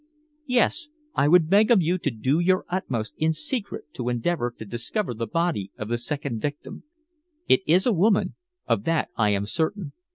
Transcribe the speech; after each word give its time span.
"Yes, 0.47 0.89
I 1.13 1.27
would 1.27 1.47
beg 1.47 1.69
of 1.69 1.79
you 1.83 1.99
to 1.99 2.09
do 2.09 2.39
your 2.39 2.65
utmost 2.69 3.13
in 3.19 3.33
secret 3.33 3.85
to 3.93 4.09
endeavor 4.09 4.51
to 4.57 4.65
discover 4.65 5.13
the 5.13 5.27
body 5.27 5.71
of 5.77 5.89
the 5.89 5.99
second 5.99 6.39
victim. 6.41 6.85
It 7.47 7.61
is 7.67 7.85
a 7.85 7.93
woman 7.93 8.33
of 8.65 8.85
that 8.85 9.09
I 9.15 9.29
am 9.29 9.45
certain. 9.45 9.93